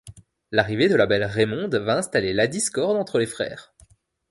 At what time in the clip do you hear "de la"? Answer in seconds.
0.89-1.05